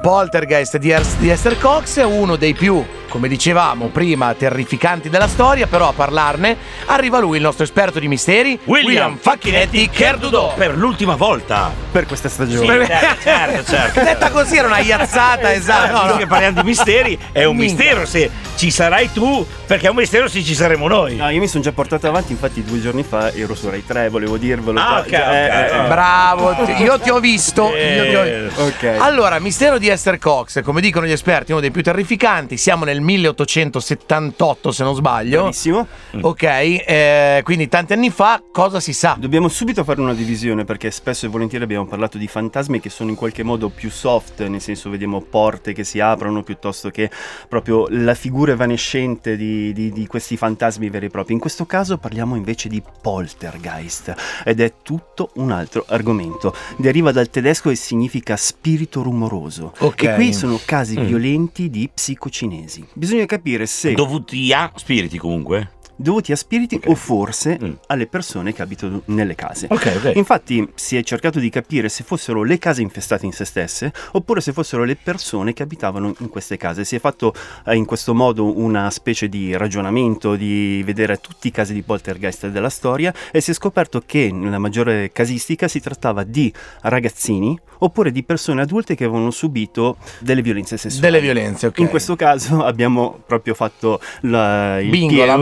Poltergeist 0.00 0.78
di, 0.78 0.90
er- 0.90 1.16
di 1.18 1.30
Esther 1.30 1.58
Cox 1.58 1.98
è 1.98 2.04
uno 2.04 2.36
dei 2.36 2.54
più, 2.54 2.82
come 3.14 3.28
dicevamo 3.28 3.86
prima, 3.90 4.34
terrificanti 4.34 5.08
della 5.08 5.28
storia, 5.28 5.68
però 5.68 5.86
a 5.88 5.92
parlarne 5.92 6.56
arriva 6.86 7.20
lui, 7.20 7.36
il 7.36 7.44
nostro 7.44 7.62
esperto 7.62 8.00
di 8.00 8.08
misteri, 8.08 8.58
William 8.64 9.16
Facchinetti 9.16 9.88
Kerdudo 9.88 10.52
per 10.56 10.76
l'ultima 10.76 11.14
volta 11.14 11.70
per 11.92 12.06
questa 12.06 12.28
stagione. 12.28 12.80
Sì, 12.84 12.90
certo, 12.90 13.22
certo, 13.22 13.70
certo. 13.70 14.00
Detta 14.00 14.30
così 14.32 14.56
era 14.56 14.66
una 14.66 14.80
iazzata, 14.80 15.52
esatto. 15.52 15.92
No, 15.92 16.02
No, 16.04 16.10
no. 16.12 16.16
che 16.16 16.26
parliamo 16.26 16.60
di 16.60 16.66
misteri 16.66 17.16
è 17.30 17.44
un 17.44 17.54
Minchia. 17.56 17.76
mistero 17.76 18.04
se 18.06 18.30
ci 18.56 18.72
sarai 18.72 19.12
tu, 19.12 19.46
perché 19.64 19.86
è 19.86 19.90
un 19.90 19.96
mistero 19.96 20.26
se 20.26 20.42
ci 20.42 20.54
saremo 20.54 20.88
noi. 20.88 21.14
No, 21.14 21.28
io 21.30 21.38
mi 21.38 21.46
sono 21.46 21.62
già 21.62 21.70
portato 21.70 22.08
avanti, 22.08 22.32
infatti 22.32 22.64
due 22.64 22.80
giorni 22.80 23.04
fa 23.04 23.32
ero 23.32 23.54
su 23.54 23.70
Rai 23.70 23.84
3, 23.86 24.08
volevo 24.08 24.36
dirvelo. 24.38 24.80
Ah, 24.80 24.84
già- 24.84 24.98
ok, 25.02 25.08
già- 25.08 25.28
ok, 25.28 25.32
eh, 25.34 25.46
ok. 25.78 25.84
eh, 25.84 25.88
Bravo, 25.88 26.56
io 26.82 26.98
ti 26.98 27.10
ho 27.10 27.20
visto. 27.20 27.68
io 27.76 28.04
ti 28.08 28.14
ho- 28.16 28.22
Eh, 28.24 28.50
Ok. 28.56 28.96
Allora, 28.98 29.38
mistero 29.38 29.78
di 29.78 29.88
Esther 29.88 30.18
Cox, 30.18 30.62
come 30.62 30.80
dicono 30.80 31.06
gli 31.06 31.12
esperti, 31.12 31.52
uno 31.52 31.60
dei 31.60 31.70
più 31.70 31.82
terrificanti. 31.82 32.56
Siamo 32.56 32.84
nel 32.84 33.00
1878, 33.04 34.72
se 34.72 34.82
non 34.84 34.94
sbaglio. 34.94 35.40
Bravissimo. 35.42 35.86
Ok, 36.22 36.42
eh, 36.42 37.40
quindi 37.44 37.68
tanti 37.68 37.92
anni 37.92 38.10
fa, 38.10 38.42
cosa 38.50 38.80
si 38.80 38.92
sa? 38.92 39.16
Dobbiamo 39.18 39.48
subito 39.48 39.84
fare 39.84 40.00
una 40.00 40.14
divisione 40.14 40.64
perché 40.64 40.90
spesso 40.90 41.26
e 41.26 41.28
volentieri 41.28 41.64
abbiamo 41.64 41.86
parlato 41.86 42.18
di 42.18 42.26
fantasmi 42.26 42.80
che 42.80 42.88
sono 42.90 43.10
in 43.10 43.16
qualche 43.16 43.42
modo 43.42 43.68
più 43.68 43.90
soft, 43.90 44.44
nel 44.46 44.60
senso 44.60 44.90
vediamo 44.90 45.20
porte 45.20 45.72
che 45.72 45.84
si 45.84 46.00
aprono 46.00 46.42
piuttosto 46.42 46.90
che 46.90 47.10
proprio 47.48 47.86
la 47.90 48.14
figura 48.14 48.52
evanescente 48.52 49.36
di, 49.36 49.72
di- 49.72 49.92
di 49.92 50.06
questi 50.06 50.36
fantasmi 50.36 50.88
veri 50.90 51.06
e 51.06 51.10
propri. 51.10 51.34
In 51.34 51.40
questo 51.40 51.66
caso 51.66 51.98
parliamo 51.98 52.36
invece 52.36 52.68
di 52.68 52.82
poltergeist 53.02 54.14
ed 54.44 54.60
è 54.60 54.72
tutto 54.82 55.30
un 55.34 55.50
altro 55.50 55.84
argomento. 55.88 56.54
Deriva 56.76 57.12
dal 57.12 57.28
tedesco 57.30 57.70
e 57.70 57.74
significa 57.74 58.36
spirito 58.36 59.02
rumoroso. 59.02 59.72
Ok. 59.78 60.02
E 60.04 60.14
qui 60.14 60.32
sono 60.32 60.58
casi 60.64 60.98
Mm. 60.98 61.04
violenti 61.06 61.70
di 61.70 61.88
psicocinesi. 61.92 62.86
Bisogna 62.96 63.26
capire 63.26 63.66
se 63.66 63.92
Dovuti 63.92 64.52
a 64.52 64.70
spiriti 64.76 65.18
comunque. 65.18 65.73
Dovuti 65.96 66.32
a 66.32 66.36
spiriti 66.36 66.80
o 66.86 66.94
forse 66.94 67.58
Mm. 67.62 67.72
alle 67.86 68.06
persone 68.06 68.52
che 68.52 68.62
abitano 68.62 69.02
nelle 69.06 69.34
case. 69.34 69.66
Ok, 69.70 69.92
ok. 69.96 70.12
Infatti 70.16 70.66
si 70.74 70.96
è 70.96 71.02
cercato 71.02 71.38
di 71.38 71.50
capire 71.50 71.88
se 71.88 72.02
fossero 72.04 72.42
le 72.42 72.58
case 72.58 72.82
infestate 72.82 73.26
in 73.26 73.32
se 73.32 73.44
stesse 73.44 73.92
oppure 74.12 74.40
se 74.40 74.52
fossero 74.52 74.84
le 74.84 74.96
persone 74.96 75.52
che 75.52 75.62
abitavano 75.62 76.14
in 76.18 76.28
queste 76.28 76.56
case. 76.56 76.84
Si 76.84 76.96
è 76.96 76.98
fatto 76.98 77.32
eh, 77.66 77.74
in 77.76 77.84
questo 77.84 78.14
modo 78.14 78.58
una 78.58 78.90
specie 78.90 79.28
di 79.28 79.56
ragionamento, 79.56 80.34
di 80.34 80.82
vedere 80.84 81.18
tutti 81.20 81.48
i 81.48 81.50
casi 81.50 81.72
di 81.72 81.82
poltergeist 81.82 82.48
della 82.48 82.70
storia 82.70 83.12
e 83.30 83.40
si 83.40 83.50
è 83.52 83.54
scoperto 83.54 84.02
che 84.04 84.30
nella 84.32 84.58
maggiore 84.58 85.10
casistica 85.12 85.68
si 85.68 85.80
trattava 85.80 86.24
di 86.24 86.52
ragazzini 86.82 87.58
oppure 87.78 88.12
di 88.12 88.22
persone 88.22 88.62
adulte 88.62 88.94
che 88.94 89.04
avevano 89.04 89.30
subito 89.30 89.96
delle 90.20 90.40
violenze 90.42 90.76
sessuali. 90.76 91.04
Delle 91.04 91.20
violenze, 91.20 91.66
ok. 91.66 91.78
In 91.78 91.88
questo 91.88 92.16
caso 92.16 92.62
abbiamo 92.64 93.20
proprio 93.26 93.52
fatto 93.54 94.00
la, 94.22 94.80
il 94.80 94.88
Bingo, 94.90 95.08
pieno, 95.14 95.32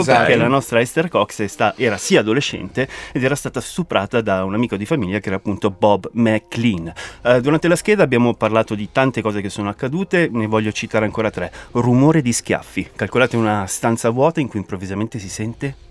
esatto. 0.00 0.18
perché 0.18 0.36
la 0.36 0.48
nostra 0.48 0.80
Esther 0.80 1.08
Cox 1.08 1.44
sta- 1.44 1.74
era 1.76 1.96
sì 1.96 2.16
adolescente 2.16 2.88
ed 3.12 3.24
era 3.24 3.34
stata 3.34 3.60
stuprata 3.60 4.20
da 4.20 4.44
un 4.44 4.54
amico 4.54 4.76
di 4.76 4.86
famiglia 4.86 5.18
che 5.18 5.28
era 5.28 5.36
appunto 5.36 5.70
Bob 5.70 6.10
McLean. 6.12 6.92
Eh, 7.22 7.40
durante 7.40 7.68
la 7.68 7.76
scheda 7.76 8.02
abbiamo 8.02 8.34
parlato 8.34 8.74
di 8.74 8.88
tante 8.92 9.22
cose 9.22 9.40
che 9.40 9.48
sono 9.48 9.68
accadute, 9.68 10.28
ne 10.30 10.46
voglio 10.46 10.72
citare 10.72 11.04
ancora 11.04 11.30
tre. 11.30 11.52
Rumore 11.72 12.22
di 12.22 12.32
schiaffi. 12.32 12.90
Calcolate 12.94 13.36
una 13.36 13.66
stanza 13.66 14.10
vuota 14.10 14.40
in 14.40 14.48
cui 14.48 14.60
improvvisamente 14.60 15.18
si 15.18 15.28
sente 15.28 15.85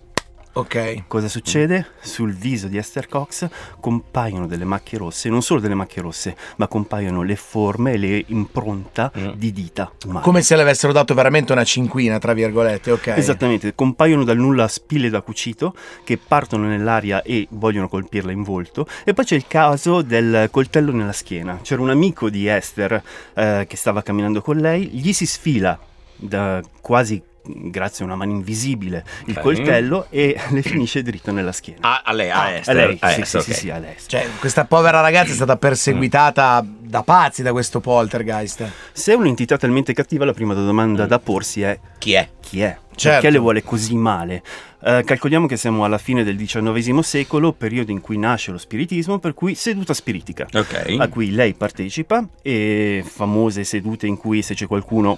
Ok. 0.57 1.03
Cosa 1.07 1.27
succede? 1.27 1.85
Sul 2.00 2.33
viso 2.33 2.67
di 2.69 2.77
Esther 2.77 3.09
Cox 3.09 3.50
compaiono 3.81 4.47
delle 4.47 4.63
macchie 4.63 4.97
rosse, 4.97 5.27
non 5.27 5.41
solo 5.41 5.59
delle 5.59 5.75
macchie 5.75 6.01
rosse, 6.01 6.38
ma 6.55 6.69
compaiono 6.69 7.24
le 7.24 7.35
forme 7.35 7.91
e 7.91 7.97
le 7.97 8.24
impronta 8.27 9.12
Mm. 9.17 9.31
di 9.35 9.51
dita 9.51 9.91
umane. 10.05 10.24
Come 10.24 10.41
se 10.41 10.55
le 10.55 10.62
avessero 10.62 10.93
dato 10.93 11.13
veramente 11.13 11.51
una 11.51 11.65
cinquina, 11.65 12.19
tra 12.19 12.31
virgolette, 12.31 12.91
ok. 12.91 13.07
Esattamente, 13.07 13.75
compaiono 13.75 14.24
dal 14.24 14.38
nulla 14.38 14.69
spille 14.69 15.09
da 15.09 15.19
cucito 15.21 15.75
che 16.05 16.17
partono 16.17 16.67
nell'aria 16.67 17.21
e 17.21 17.47
vogliono 17.51 17.89
colpirla 17.89 18.31
in 18.31 18.43
volto. 18.43 18.88
E 19.03 19.13
poi 19.13 19.25
c'è 19.25 19.35
il 19.35 19.47
caso 19.47 20.01
del 20.03 20.47
coltello 20.51 20.93
nella 20.93 21.12
schiena. 21.12 21.59
C'era 21.62 21.81
un 21.81 21.89
amico 21.89 22.29
di 22.29 22.47
Esther 22.47 23.03
eh, 23.33 23.65
che 23.67 23.75
stava 23.75 24.01
camminando 24.01 24.41
con 24.41 24.55
lei, 24.55 24.88
gli 24.88 25.12
si 25.12 25.25
sfila 25.25 25.77
da 26.15 26.62
quasi 26.79 27.21
grazie 27.47 28.03
a 28.03 28.07
una 28.07 28.15
mano 28.15 28.31
invisibile 28.31 29.03
il 29.25 29.39
coltello 29.39 30.07
e 30.09 30.35
le 30.49 30.61
finisce 30.61 31.01
dritto 31.01 31.31
nella 31.31 31.51
schiena. 31.51 31.79
Ah, 31.81 32.01
a 32.05 32.11
lei, 32.13 32.29
a 32.29 32.41
a 32.41 32.51
Esther. 32.51 32.75
lei, 32.75 32.97
a 32.99 33.09
sì, 33.09 33.21
Esther, 33.21 33.41
sì, 33.41 33.49
ok. 33.49 33.55
sì, 33.55 33.61
sì, 33.61 33.69
a 33.69 33.77
lei. 33.77 33.95
Cioè, 34.05 34.27
questa 34.39 34.65
povera 34.65 35.01
ragazza 35.01 35.31
è 35.31 35.35
stata 35.35 35.57
perseguitata 35.57 36.65
da 36.95 37.03
pazzi 37.03 37.43
da 37.43 37.51
questo 37.51 37.81
poltergeist. 37.81 38.71
Se 38.93 39.11
è 39.11 39.15
un'entità 39.15 39.57
talmente 39.57 39.91
cattiva, 39.91 40.23
la 40.23 40.31
prima 40.31 40.53
domanda 40.53 41.05
da 41.05 41.19
porsi 41.19 41.61
è 41.61 41.77
Chi 41.97 42.13
è? 42.13 42.29
chi 42.39 42.61
è? 42.61 42.77
Certo. 42.95 43.19
Perché 43.19 43.29
le 43.31 43.37
vuole 43.39 43.61
così 43.63 43.95
male? 43.95 44.41
Eh, 44.81 45.01
calcoliamo 45.05 45.45
che 45.45 45.57
siamo 45.57 45.83
alla 45.83 45.97
fine 45.97 46.23
del 46.23 46.37
XIX 46.37 46.99
secolo, 46.99 47.51
periodo 47.51 47.91
in 47.91 47.99
cui 47.99 48.17
nasce 48.17 48.51
lo 48.51 48.57
spiritismo, 48.57 49.19
per 49.19 49.33
cui 49.33 49.55
seduta 49.55 49.93
spiritica. 49.93 50.47
Ok. 50.53 50.95
A 50.97 51.09
cui 51.09 51.31
lei 51.31 51.53
partecipa 51.53 52.25
e 52.41 53.03
famose 53.05 53.65
sedute 53.65 54.07
in 54.07 54.15
cui 54.15 54.41
se 54.41 54.53
c'è 54.53 54.65
qualcuno 54.65 55.17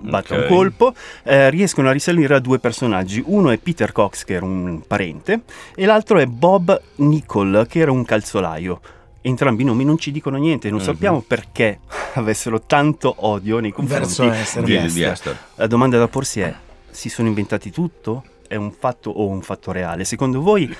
batte 0.00 0.34
Ok. 0.34 0.40
un 0.42 0.46
colpo, 0.54 0.92
eh, 1.22 1.48
riescono 1.48 1.88
a 1.88 1.92
risalire 1.92 2.34
a 2.34 2.38
due 2.40 2.58
personaggi. 2.58 3.22
Uno 3.24 3.48
è 3.48 3.56
Peter 3.56 3.92
Cox, 3.92 4.24
che 4.24 4.34
era 4.34 4.44
un 4.44 4.82
parente, 4.86 5.40
e 5.74 5.86
l'altro 5.86 6.18
è 6.18 6.26
Bob 6.26 6.78
Nicol, 6.96 7.64
che 7.66 7.78
era 7.78 7.92
un 7.92 8.04
calzolaio. 8.04 8.80
Entrambi 9.26 9.62
i 9.62 9.64
nomi 9.64 9.84
non 9.84 9.96
ci 9.96 10.10
dicono 10.10 10.36
niente, 10.36 10.68
non 10.68 10.80
Mhm. 10.80 10.84
sappiamo 10.84 11.20
perché 11.26 11.80
avessero 12.14 12.60
tanto 12.60 13.14
odio 13.20 13.58
nei 13.58 13.72
confronti 13.72 14.20
Di, 14.20 14.28
Esther. 14.28 14.64
di 14.64 15.02
Esther. 15.02 15.38
La 15.54 15.66
domanda 15.66 15.96
da 15.96 16.08
porsi 16.08 16.40
è: 16.40 16.54
si 16.90 17.08
sono 17.08 17.28
inventati 17.28 17.70
tutto? 17.70 18.22
È 18.46 18.56
un 18.56 18.70
fatto 18.70 19.08
o 19.08 19.26
un 19.26 19.40
fatto 19.40 19.72
reale? 19.72 20.04
Secondo 20.04 20.42
voi, 20.42 20.70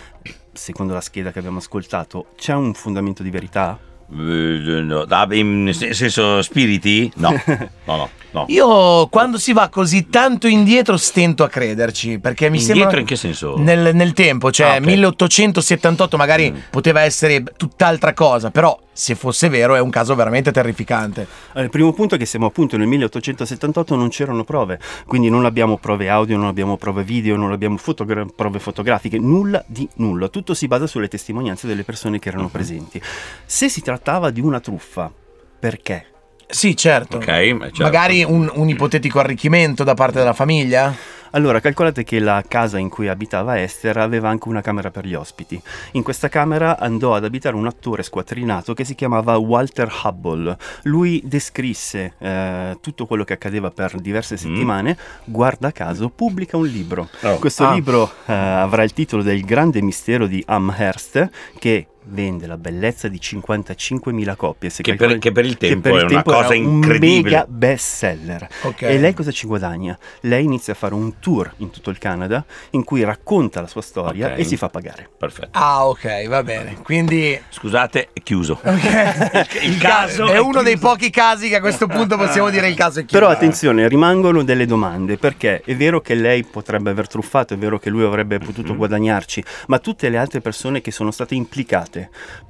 secondo 0.53 0.93
la 0.93 1.01
scheda 1.01 1.33
che 1.33 1.39
abbiamo 1.39 1.57
ascoltato, 1.57 2.27
c'è 2.37 2.53
un 2.53 2.75
fondamento 2.75 3.23
di 3.23 3.31
verità? 3.31 3.79
In 4.11 5.71
se- 5.73 5.95
senso 5.95 6.43
spiriti? 6.43 7.11
No, 7.17 7.31
no, 7.85 7.97
no. 7.97 8.09
no. 8.33 8.45
Io 8.49 9.07
quando 9.09 9.39
si 9.39 9.53
va 9.53 9.69
così 9.69 10.09
tanto 10.09 10.47
indietro 10.47 10.97
stento 10.97 11.43
a 11.45 11.49
crederci, 11.49 12.19
perché 12.19 12.49
mi 12.51 12.59
Indietro 12.59 12.81
sembra... 12.83 13.01
in 13.01 13.07
che 13.07 13.17
senso? 13.17 13.55
Nel, 13.59 13.95
nel 13.95 14.13
tempo, 14.13 14.51
cioè 14.53 14.67
Ah, 14.69 14.77
ok. 14.77 14.85
1878 14.87 16.17
magari 16.17 16.51
Mm. 16.51 16.57
poteva 16.71 17.01
essere 17.03 17.43
tutt'altra 17.57 18.13
cosa, 18.13 18.51
però 18.51 18.79
se 18.95 19.15
fosse 19.15 19.49
vero 19.51 19.75
è 19.75 19.81
un 19.81 19.91
caso 19.91 20.15
veramente 20.15 20.53
terrificante. 20.53 21.27
Allora, 21.49 21.65
il 21.65 21.71
primo 21.71 21.93
punto 21.93 22.15
è 22.15 22.19
che 22.19 22.25
siamo 22.25 22.47
appunto 22.47 22.79
nel 22.79 22.87
1878, 22.87 23.97
non 23.97 24.09
c'erano 24.09 24.45
prove, 24.45 24.79
quindi 25.07 25.29
non 25.29 25.45
abbiamo 25.45 25.77
prove 25.77 26.09
audio, 26.09 26.37
non 26.37 26.47
abbiamo 26.47 26.79
prove 26.79 27.03
video, 27.03 27.37
non 27.37 27.53
abbiamo 27.53 27.77
fotogra- 27.77 28.25
prove 28.25 28.61
fotografiche, 28.61 29.19
nulla 29.19 29.63
di 29.67 29.87
nulla. 29.97 30.29
Tutto 30.29 30.55
si 30.55 30.69
basa 30.69 30.87
sulle 30.87 31.09
testimonianze 31.09 31.67
delle 31.67 31.85
persone 31.85 32.19
che 32.19 32.29
erano 32.29 32.49
presenti. 32.49 33.03
Se 33.45 33.69
si 33.69 33.83
trattava 33.83 34.31
di 34.31 34.41
una 34.41 34.61
truffa, 34.61 35.13
perché? 35.59 36.14
Sì, 36.55 36.77
certo. 36.77 37.17
Ok, 37.17 37.29
eh, 37.29 37.57
certo. 37.61 37.83
Magari 37.83 38.23
un, 38.23 38.51
un 38.55 38.69
ipotetico 38.69 39.19
arricchimento 39.19 39.83
da 39.83 39.95
parte 39.95 40.19
della 40.19 40.33
famiglia? 40.33 40.95
Allora, 41.35 41.59
calcolate 41.59 42.05
che 42.05 42.21
la 42.21 42.45
casa 42.47 42.79
in 42.79 42.89
cui 42.89 43.09
abitava 43.09 43.61
Esther 43.61 43.97
aveva 43.97 44.29
anche 44.29 44.49
una 44.49 44.61
camera 44.61 44.93
per 44.93 45.05
gli 45.05 45.15
ospiti. 45.15 45.61
In 45.93 46.05
questa 46.05 46.29
camera 46.29 46.79
andò 46.79 47.13
ad 47.17 47.25
abitare 47.25 47.57
un 47.57 47.67
attore 47.67 48.05
squattrinato 48.05 48.73
che 48.73 48.85
si 48.85 48.95
chiamava 48.95 49.37
Walter 49.37 49.93
Hubble. 50.05 50.57
Lui 50.85 51.21
descrisse 51.25 52.15
eh, 52.19 52.79
tutto 52.81 53.07
quello 53.07 53.25
che 53.25 53.33
accadeva 53.33 53.73
per 53.73 53.97
diverse 54.01 54.37
settimane. 54.37 54.97
Guarda 55.25 55.73
caso, 55.73 56.09
pubblica 56.09 56.57
un 56.57 56.67
libro. 56.67 57.09
Oh. 57.23 57.39
Questo 57.41 57.67
Ah. 57.67 57.73
libro 57.75 58.09
eh, 58.27 58.33
avrà 58.33 58.85
il 58.85 58.93
titolo 58.93 59.25
del 59.25 59.45
grande 59.45 59.83
mistero 59.83 60.29
di 60.29 60.41
Amherst, 60.47 61.29
che 61.59 61.89
vende 62.07 62.47
la 62.47 62.57
bellezza 62.57 63.09
di 63.09 63.19
55.000 63.19 64.37
copie. 64.37 64.71
Se 64.71 64.83
Che 64.83 64.91
per- 64.91 64.99
calcoli- 65.01 65.21
che 65.21 65.33
per 65.33 65.45
il 65.45 65.57
tempo 65.57 65.81
per 65.81 65.93
il 65.93 65.99
è 65.99 66.03
una 66.03 66.13
tempo 66.15 66.31
era 66.33 66.43
cosa 66.43 66.55
un 66.59 66.65
incredibile. 66.65 67.23
mega 67.23 67.47
best 67.49 67.87
seller. 67.97 68.49
Ok. 68.63 68.83
E 68.83 68.99
lei 68.99 69.15
cosa 69.15 69.31
ci 69.31 69.47
guadagna? 69.47 69.97
Lei 70.21 70.45
inizia 70.45 70.73
a 70.73 70.77
fare 70.77 70.95
un 70.95 71.19
tour 71.19 71.53
in 71.59 71.71
tutto 71.71 71.91
il 71.91 71.99
Canada 71.99 72.45
in 72.71 72.85
cui 72.85 73.03
racconta 73.05 73.61
la 73.61 73.67
sua 73.67 73.83
storia 73.83 74.33
Ok. 74.33 74.39
e 74.39 74.45
si 74.45 74.57
fa 74.57 74.69
pagare. 74.69 75.09
Perfetto. 75.17 75.49
Ah, 75.59 75.87
ok, 75.87 76.29
va 76.29 76.43
bene. 76.43 76.77
Quindi 76.83 77.41
Scusate, 77.49 78.09
è 78.13 78.23
chiuso. 78.23 78.61
ok, 78.63 79.63
Il 79.65 79.79
caso 79.79 80.27
è 80.27 80.33
è 80.35 80.39
uno 80.39 80.63
dei 80.63 80.73
chiuso. 80.75 80.89
pochi 80.89 81.11
casi 81.11 81.49
che 81.49 81.57
a 81.57 81.61
questo 81.61 81.87
punto 81.87 82.17
possiamo 82.17 82.51
dire 82.51 82.69
il 82.69 82.75
caso 82.75 83.01
è 83.01 83.05
chiuso. 83.05 83.19
Però 83.19 83.31
attenzione, 83.33 83.89
rimangono 83.89 84.43
delle 84.43 84.67
domande, 84.67 85.17
perché 85.17 85.63
è 85.65 85.75
vero 85.77 86.01
che 86.01 86.15
lei 86.15 86.45
potrebbe 86.45 86.91
aver 86.91 87.09
truffato, 87.09 87.55
è 87.55 87.57
vero 87.57 87.79
che 87.79 87.89
lui 87.91 88.03
avrebbe 88.05 88.39
potuto 88.39 88.73
Mhm. 88.73 88.77
guadagnarci, 88.79 89.45
ma 89.69 89.79
tutte 89.79 90.09
le 90.09 90.19
altre 90.19 90.41
persone 90.41 90.81
che 90.81 90.91
sono 90.91 91.11
state 91.11 91.35
implicate, 91.35 91.94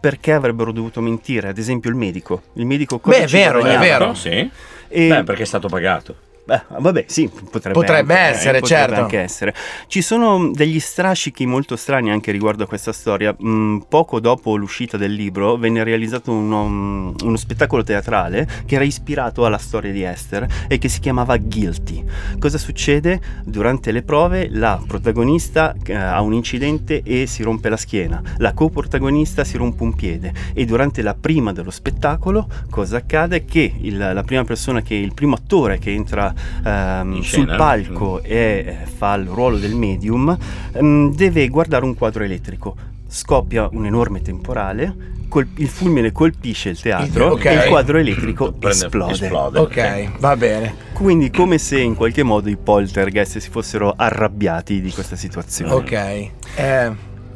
perché 0.00 0.32
avrebbero 0.32 0.72
dovuto 0.72 1.00
mentire? 1.00 1.48
Ad 1.48 1.58
esempio 1.58 1.90
il 1.90 1.96
medico. 1.96 2.42
Il 2.54 2.66
medico 2.66 2.98
cosa 2.98 3.18
Beh, 3.18 3.24
è 3.24 3.28
vero, 3.28 3.64
è 3.64 3.78
vero. 3.78 4.06
No, 4.06 4.14
sì. 4.14 4.50
E- 4.88 5.08
Beh, 5.08 5.24
perché 5.24 5.42
è 5.42 5.46
stato 5.46 5.68
pagato. 5.68 6.16
Beh, 6.46 6.60
vabbè, 6.78 7.04
sì, 7.08 7.26
potrebbe, 7.28 7.78
Potrebbe 7.78 8.18
anche- 8.18 8.36
essere, 8.36 8.60
potrebbe 8.60 8.66
certo. 8.86 9.00
anche 9.02 9.18
essere. 9.18 9.54
Ci 9.86 10.02
sono 10.02 10.50
degli 10.52 10.78
strascichi 10.78 11.46
molto 11.46 11.74
strani 11.74 12.10
anche 12.10 12.32
riguardo 12.32 12.64
a 12.64 12.66
questa 12.66 12.92
storia. 12.92 13.34
Mm, 13.42 13.78
poco 13.88 14.20
dopo 14.20 14.54
l'uscita 14.56 14.98
del 14.98 15.14
libro 15.14 15.56
venne 15.56 15.82
realizzato 15.82 16.32
uno, 16.32 16.68
mm, 16.68 17.14
uno 17.22 17.36
spettacolo 17.38 17.82
teatrale 17.82 18.46
che 18.66 18.74
era 18.74 18.84
ispirato 18.84 19.46
alla 19.46 19.56
storia 19.56 19.90
di 19.90 20.02
Esther 20.02 20.46
e 20.68 20.76
che 20.76 20.88
si 20.90 21.00
chiamava 21.00 21.38
Guilty. 21.38 22.04
Cosa 22.38 22.58
succede? 22.58 23.20
Durante 23.44 23.90
le 23.90 24.02
prove 24.02 24.48
la 24.50 24.78
protagonista 24.86 25.74
eh, 25.82 25.94
ha 25.94 26.20
un 26.20 26.34
incidente 26.34 27.02
e 27.02 27.26
si 27.26 27.42
rompe 27.42 27.70
la 27.70 27.78
schiena, 27.78 28.20
la 28.36 28.52
coprotagonista 28.52 29.44
si 29.44 29.56
rompe 29.56 29.82
un 29.82 29.94
piede 29.94 30.32
e 30.52 30.66
durante 30.66 31.00
la 31.00 31.14
prima 31.14 31.52
dello 31.54 31.70
spettacolo 31.70 32.46
cosa 32.68 32.98
accade? 32.98 33.46
Che 33.46 33.74
il- 33.80 33.96
la 33.96 34.22
prima 34.24 34.44
persona 34.44 34.82
che 34.82 34.94
il 34.94 35.14
primo 35.14 35.36
attore 35.36 35.78
che 35.78 35.90
entra 35.90 36.32
ehm, 36.64 37.20
sul 37.20 37.46
palco 37.56 38.22
e 38.22 38.64
eh, 38.82 38.86
fa 38.86 39.14
il 39.14 39.26
ruolo 39.26 39.56
del 39.58 39.74
medium 39.74 40.36
ehm, 40.72 41.14
deve 41.14 41.48
guardare 41.48 41.84
un 41.84 41.94
quadro 41.94 42.24
elettrico. 42.24 42.76
Scoppia 43.06 43.68
un 43.70 43.86
enorme 43.86 44.22
temporale, 44.22 45.12
col- 45.28 45.46
il 45.56 45.68
fulmine 45.68 46.10
colpisce 46.10 46.70
il 46.70 46.80
teatro 46.80 47.32
Ok. 47.32 47.44
e 47.44 47.54
il 47.54 47.64
quadro 47.68 47.98
elettrico 47.98 48.54
esplode. 48.60 49.12
esplode. 49.12 49.58
Ok, 49.60 50.18
va 50.18 50.36
bene. 50.36 50.74
Quindi 50.92 51.30
come 51.30 51.58
se 51.58 51.78
in 51.78 51.94
qualche 51.94 52.22
modo 52.24 52.48
i 52.48 52.56
poltergeist 52.56 53.38
si 53.38 53.50
fossero 53.50 53.92
arrabbiati 53.96 54.80
di 54.80 54.90
questa 54.90 55.14
situazione. 55.16 55.72
Ok. 55.72 55.92
Eh, 56.56 56.92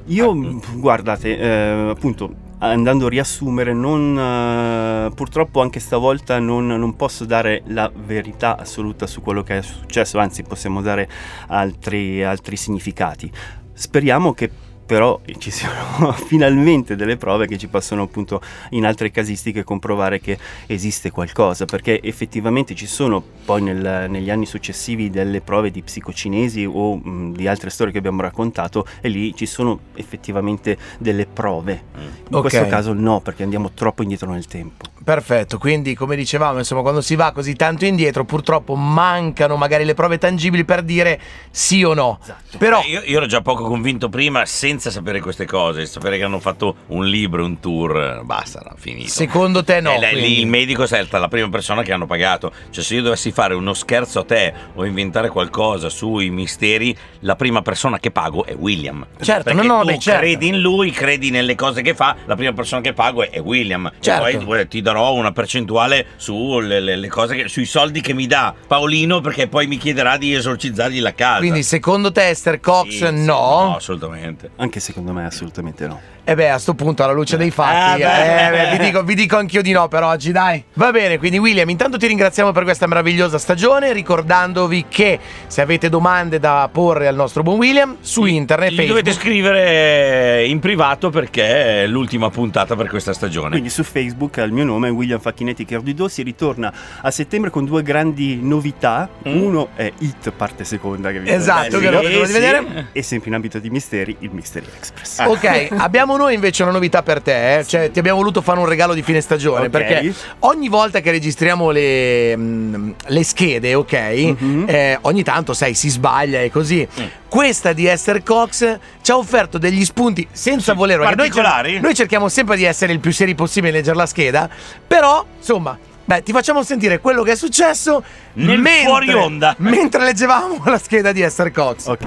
Io, 0.06 0.34
mh, 0.34 0.60
guardate, 0.80 1.38
eh, 1.38 1.88
appunto, 1.90 2.32
andando 2.58 3.06
a 3.06 3.08
riassumere, 3.08 3.72
non, 3.72 4.18
eh, 4.18 5.14
purtroppo 5.14 5.60
anche 5.60 5.80
stavolta 5.80 6.38
non, 6.38 6.66
non 6.66 6.96
posso 6.96 7.24
dare 7.24 7.62
la 7.66 7.90
verità 7.94 8.56
assoluta 8.56 9.06
su 9.06 9.22
quello 9.22 9.42
che 9.42 9.58
è 9.58 9.62
successo, 9.62 10.18
anzi 10.18 10.42
possiamo 10.42 10.82
dare 10.82 11.08
altri, 11.48 12.22
altri 12.22 12.56
significati. 12.56 13.30
Speriamo 13.72 14.32
che 14.32 14.50
però 14.88 15.20
ci 15.36 15.50
siano 15.50 16.12
finalmente 16.16 16.96
delle 16.96 17.18
prove 17.18 17.46
che 17.46 17.58
ci 17.58 17.68
possono 17.68 18.00
appunto 18.04 18.40
in 18.70 18.86
altre 18.86 19.10
casistiche 19.10 19.62
comprovare 19.62 20.18
che 20.18 20.38
esiste 20.66 21.10
qualcosa, 21.10 21.66
perché 21.66 22.00
effettivamente 22.02 22.74
ci 22.74 22.86
sono 22.86 23.22
poi 23.44 23.60
nel- 23.60 24.06
negli 24.08 24.30
anni 24.30 24.46
successivi 24.46 25.10
delle 25.10 25.42
prove 25.42 25.70
di 25.70 25.82
psicocinesi 25.82 26.64
o 26.66 26.96
mh, 26.96 27.34
di 27.34 27.46
altre 27.46 27.68
storie 27.68 27.92
che 27.92 27.98
abbiamo 27.98 28.22
raccontato 28.22 28.86
e 29.02 29.10
lì 29.10 29.34
ci 29.36 29.44
sono 29.44 29.78
effettivamente 29.94 30.78
delle 30.98 31.26
prove. 31.26 31.82
In 32.30 32.34
Ok. 32.36 32.40
questo 32.40 32.66
caso 32.66 32.94
no, 32.94 33.20
perché 33.20 33.42
andiamo 33.42 33.70
troppo 33.74 34.00
indietro 34.02 34.30
nel 34.30 34.46
tempo. 34.46 34.86
perfetto, 35.04 35.58
quindi 35.58 35.94
come 35.94 36.16
dicevamo, 36.16 36.58
insomma, 36.58 36.80
quando 36.82 37.00
si 37.02 37.14
va 37.14 37.32
così 37.32 37.54
tanto 37.54 37.84
indietro, 37.84 38.24
purtroppo 38.24 38.74
mancano 38.74 39.56
magari 39.56 39.84
le 39.84 39.94
prove 39.94 40.16
tangibili 40.18 40.64
per 40.64 40.82
dire 40.82 41.18
sì 41.50 41.82
o 41.82 41.92
no. 41.94 42.18
Esatto. 42.22 42.58
Però 42.58 42.82
Eh, 42.82 42.88
io, 42.90 43.02
io 43.04 43.16
ero 43.16 43.26
già 43.26 43.40
poco 43.40 43.64
convinto 43.64 44.08
prima 44.08 44.44
senza 44.44 44.77
sapere 44.78 45.20
queste 45.20 45.44
cose, 45.44 45.84
sapere 45.86 46.16
che 46.16 46.24
hanno 46.24 46.38
fatto 46.40 46.76
un 46.88 47.04
libro, 47.06 47.44
un 47.44 47.58
tour, 47.60 48.22
basta, 48.24 48.60
era 48.60 48.74
finito. 48.78 49.08
secondo 49.08 49.64
te 49.64 49.80
no? 49.80 50.00
Eh, 50.00 50.14
lì 50.14 50.38
il 50.40 50.46
medico 50.46 50.84
è 50.84 51.06
la 51.10 51.28
prima 51.28 51.48
persona 51.48 51.82
che 51.82 51.92
hanno 51.92 52.06
pagato. 52.06 52.52
Cioè, 52.70 52.82
se 52.84 52.94
io 52.94 53.02
dovessi 53.02 53.32
fare 53.32 53.54
uno 53.54 53.74
scherzo 53.74 54.20
a 54.20 54.24
te 54.24 54.52
o 54.74 54.84
inventare 54.84 55.28
qualcosa 55.28 55.88
sui 55.88 56.30
misteri, 56.30 56.96
la 57.20 57.36
prima 57.36 57.62
persona 57.62 57.98
che 57.98 58.10
pago 58.10 58.44
è 58.44 58.54
William. 58.54 59.06
Certo, 59.20 59.44
Perché 59.44 59.66
no, 59.66 59.74
no, 59.76 59.80
tu 59.80 59.86
beh, 59.86 59.98
certo. 59.98 60.20
credi 60.20 60.46
in 60.48 60.60
lui, 60.60 60.90
credi 60.90 61.30
nelle 61.30 61.54
cose 61.54 61.82
che 61.82 61.94
fa, 61.94 62.16
la 62.26 62.36
prima 62.36 62.52
persona 62.52 62.80
che 62.80 62.92
pago 62.92 63.22
è, 63.24 63.30
è 63.30 63.40
William. 63.40 63.90
Certo. 64.00 64.26
E 64.26 64.38
poi 64.38 64.60
eh, 64.60 64.68
ti 64.68 64.80
darò 64.80 65.12
una 65.14 65.32
percentuale 65.32 66.06
sulle 66.16 66.80
le- 66.80 66.96
le 66.96 67.08
cose 67.08 67.34
che- 67.34 67.48
sui 67.48 67.64
soldi 67.66 68.00
che 68.00 68.12
mi 68.12 68.26
dà 68.26 68.54
Paolino 68.66 69.20
perché 69.20 69.48
poi 69.48 69.66
mi 69.66 69.76
chiederà 69.78 70.16
di 70.16 70.34
esorcizzargli 70.34 71.00
la 71.00 71.14
casa. 71.14 71.38
Quindi 71.38 71.62
secondo 71.62 72.12
te 72.12 72.28
Esther 72.28 72.60
Cox 72.60 72.88
Sì, 72.88 72.96
sì, 72.98 73.24
no? 73.24 73.36
No, 73.64 73.76
assolutamente. 73.76 74.50
Anche 74.56 74.67
secondo 74.76 75.12
me 75.12 75.24
assolutamente 75.24 75.86
no. 75.86 76.00
E 76.24 76.34
beh, 76.34 76.50
a 76.50 76.58
sto 76.58 76.74
punto, 76.74 77.02
alla 77.02 77.12
luce 77.12 77.36
dei 77.38 77.50
fatti, 77.50 78.00
beh. 78.02 78.46
eh, 78.46 78.50
beh, 78.50 78.76
vi, 78.76 78.84
dico, 78.84 79.02
vi 79.02 79.14
dico 79.14 79.36
anch'io 79.36 79.62
di 79.62 79.72
no 79.72 79.88
per 79.88 80.02
oggi, 80.02 80.30
dai. 80.30 80.62
Va 80.74 80.90
bene, 80.90 81.16
quindi 81.18 81.38
William, 81.38 81.68
intanto 81.70 81.96
ti 81.96 82.06
ringraziamo 82.06 82.52
per 82.52 82.64
questa 82.64 82.86
meravigliosa 82.86 83.38
stagione, 83.38 83.92
ricordandovi 83.92 84.84
che 84.88 85.18
se 85.46 85.62
avete 85.62 85.88
domande 85.88 86.38
da 86.38 86.68
porre 86.70 87.08
al 87.08 87.14
nostro 87.14 87.42
buon 87.42 87.56
William, 87.56 87.96
su 88.00 88.26
internet, 88.26 88.74
Facebook... 88.74 88.88
dovete 88.88 89.12
scrivere 89.12 90.44
in 90.46 90.58
privato 90.58 91.10
perché 91.10 91.84
è 91.84 91.86
l'ultima 91.86 92.28
puntata 92.30 92.76
per 92.76 92.88
questa 92.88 93.12
stagione. 93.12 93.50
Quindi 93.50 93.70
su 93.70 93.82
Facebook 93.82 94.38
al 94.38 94.50
mio 94.50 94.64
nome 94.64 94.90
William 94.90 95.20
Facchinetti 95.20 95.64
Cardudo 95.64 96.08
si 96.08 96.22
ritorna 96.22 96.72
a 97.00 97.10
settembre 97.10 97.50
con 97.50 97.64
due 97.64 97.82
grandi 97.82 98.38
novità. 98.42 99.08
Mm. 99.26 99.40
Uno 99.40 99.68
è 99.74 99.90
Hit 99.98 100.30
parte 100.32 100.64
seconda 100.64 101.10
che 101.10 101.20
vi 101.20 101.30
Esatto, 101.30 101.78
Eh, 101.78 101.80
che 101.80 101.90
lo 101.90 102.00
sì. 102.02 102.08
di 102.08 102.26
sì. 102.26 102.32
vedere. 102.32 102.86
e 102.92 103.02
sempre 103.02 103.28
in 103.28 103.34
ambito 103.34 103.58
di 103.58 103.70
misteri 103.70 104.16
il 104.20 104.30
Mystery 104.60 104.76
Express. 104.78 105.18
Ok, 105.26 105.68
abbiamo 105.78 106.16
noi 106.16 106.34
invece 106.34 106.62
una 106.62 106.72
novità 106.72 107.02
per 107.02 107.20
te, 107.22 107.58
eh. 107.58 107.66
cioè 107.66 107.90
ti 107.90 107.98
abbiamo 107.98 108.18
voluto 108.18 108.40
fare 108.42 108.58
un 108.58 108.66
regalo 108.66 108.94
di 108.94 109.02
fine 109.02 109.20
stagione 109.20 109.64
Ok. 109.66 109.70
perché 109.70 110.12
ogni 110.40 110.68
volta 110.68 111.00
che 111.00 111.10
registriamo 111.10 111.70
le, 111.70 112.36
mm, 112.36 112.90
le 113.06 113.24
schede, 113.24 113.74
ok, 113.74 113.92
Mhm. 114.38 114.64
eh, 114.68 114.98
ogni 115.02 115.22
tanto 115.22 115.52
sai 115.54 115.74
si 115.74 115.88
sbaglia 115.88 116.40
e 116.40 116.50
così. 116.50 116.86
Mm. 117.00 117.04
Questa 117.28 117.72
di 117.72 117.86
Esther 117.86 118.22
Cox 118.22 118.78
ci 119.02 119.10
ha 119.10 119.16
offerto 119.16 119.58
degli 119.58 119.84
spunti 119.84 120.26
senza 120.32 120.72
Sì, 120.72 120.78
volerlo. 120.78 121.04
perché 121.04 121.16
noi 121.18 121.28
particolari? 121.28 121.80
Noi, 121.80 121.94
cerchiamo 121.94 122.28
sempre 122.28 122.56
di 122.56 122.64
essere 122.64 122.92
il 122.92 123.00
più 123.00 123.12
seri 123.12 123.34
possibile 123.34 123.72
nel 123.72 123.80
leggere 123.80 123.96
la 123.96 124.06
scheda, 124.06 124.48
però 124.86 125.24
insomma. 125.38 125.78
Beh, 126.08 126.22
ti 126.22 126.32
facciamo 126.32 126.62
sentire 126.62 127.00
quello 127.00 127.22
che 127.22 127.32
è 127.32 127.36
successo 127.36 128.02
Nel 128.32 128.58
mentre, 128.58 128.84
fuori 128.86 129.12
onda. 129.12 129.54
mentre 129.58 130.02
leggevamo 130.04 130.62
la 130.64 130.78
scheda 130.78 131.12
di 131.12 131.20
Esther 131.20 131.52
Cox. 131.52 131.84
Ok. 131.86 132.04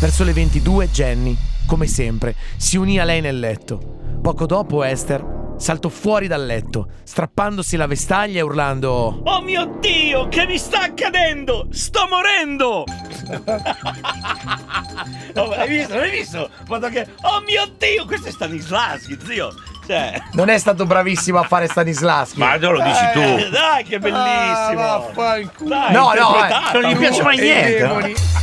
Verso 0.00 0.22
le 0.22 0.32
22 0.32 0.90
Jenny, 0.90 1.36
come 1.66 1.88
sempre, 1.88 2.36
si 2.56 2.76
unì 2.76 3.00
a 3.00 3.04
lei 3.04 3.20
nel 3.20 3.40
letto. 3.40 3.80
Poco 4.22 4.46
dopo 4.46 4.84
Esther 4.84 5.56
saltò 5.56 5.88
fuori 5.88 6.28
dal 6.28 6.46
letto, 6.46 6.86
strappandosi 7.02 7.76
la 7.76 7.88
vestaglia 7.88 8.38
e 8.38 8.42
urlando 8.42 9.22
Oh 9.24 9.40
mio 9.40 9.76
Dio, 9.80 10.28
che 10.28 10.46
mi 10.46 10.56
sta 10.56 10.82
accadendo? 10.82 11.66
Sto 11.72 12.06
morendo! 12.08 12.84
oh, 15.34 15.50
hai 15.50 15.68
visto? 15.68 15.94
Hai 15.94 16.10
visto? 16.12 16.48
Guarda 16.64 16.90
che... 16.90 17.04
Oh 17.22 17.40
mio 17.44 17.68
Dio, 17.76 18.04
questo 18.04 18.28
è 18.28 18.30
Stanislaschi, 18.30 19.18
zio! 19.26 19.52
Cioè... 19.84 20.16
Non 20.34 20.48
è 20.48 20.58
stato 20.58 20.86
bravissimo 20.86 21.40
a 21.40 21.42
fare 21.42 21.66
Stanislaschi. 21.66 22.38
Ma 22.38 22.54
non 22.56 22.74
lo 22.74 22.82
dici 22.82 23.04
Eh, 23.04 23.10
tu! 23.12 23.20
Dai, 23.50 23.82
che 23.82 23.98
bellissimo! 23.98 24.80
Ah. 24.80 25.10
Dai, 25.12 25.50
no, 25.92 26.12
no, 26.12 26.36
eh, 26.46 26.50
Non 26.80 26.92
gli 26.92 26.96
piace 26.96 27.20
mai 27.22 27.38
niente. 27.38 28.36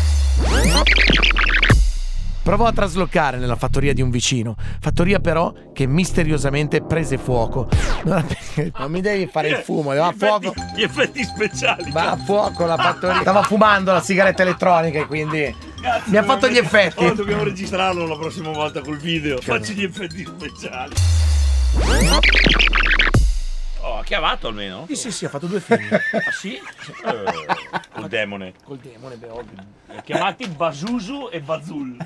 Provò 2.45 2.67
a 2.67 2.71
traslocare 2.71 3.39
nella 3.39 3.55
fattoria 3.55 3.91
di 3.91 4.03
un 4.03 4.11
vicino, 4.11 4.55
fattoria 4.79 5.19
però 5.19 5.51
che 5.73 5.87
misteriosamente 5.87 6.83
prese 6.83 7.17
fuoco. 7.17 7.67
Non, 8.03 8.23
non 8.77 8.91
mi 8.91 9.01
devi 9.01 9.25
fare 9.25 9.47
il 9.47 9.55
fumo, 9.55 9.95
va 9.95 10.05
a 10.05 10.13
fuoco. 10.15 10.53
Gli 10.75 10.83
effetti 10.83 11.23
speciali! 11.23 11.89
Va 11.89 12.11
a 12.11 12.17
fuoco 12.17 12.67
la 12.67 12.77
fattoria. 12.77 13.21
Stava 13.21 13.41
fumando 13.41 13.91
la 13.91 13.99
sigaretta 13.99 14.43
elettronica 14.43 14.99
e 14.99 15.07
quindi 15.07 15.55
Cazzo, 15.81 16.11
mi 16.11 16.17
ha 16.17 16.23
fatto 16.23 16.47
gli 16.47 16.57
effetti. 16.57 17.03
Oh, 17.03 17.13
dobbiamo 17.15 17.43
registrarlo 17.43 18.05
la 18.05 18.15
prossima 18.15 18.51
volta 18.51 18.81
col 18.81 18.97
video. 18.97 19.41
Facci 19.41 19.73
gli 19.73 19.83
effetti 19.83 20.23
speciali. 20.23 20.93
Oh, 23.81 23.94
ha 24.05 24.07
chiamato 24.07 24.47
almeno? 24.49 24.85
Sì, 24.87 24.95
sì, 24.95 25.11
sì, 25.11 25.25
ha 25.25 25.29
fatto 25.29 25.47
due 25.47 25.59
film. 25.59 25.81
Ah 26.15 26.31
sì? 26.31 26.53
Eh, 26.53 27.81
col 27.91 28.07
demone. 28.07 28.53
Col 28.63 28.77
demone, 28.77 29.15
beh, 29.15 29.27
ovvio. 29.29 29.63
Ha 29.97 30.01
chiamati 30.01 30.47
Basusu 30.47 31.29
e 31.31 31.39
Bazul. 31.39 31.97